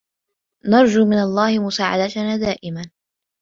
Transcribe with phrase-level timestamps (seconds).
[0.65, 2.85] نرجوا من الله مساعدتنا دائماً;